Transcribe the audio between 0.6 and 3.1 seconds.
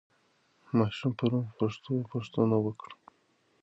ماشوم پرون په پښتو پوښتنه وکړه.